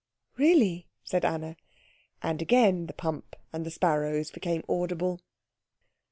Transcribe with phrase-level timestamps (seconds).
[0.35, 1.55] "Really?" said Anna;
[2.23, 5.21] and again the pump and the sparrows became audible.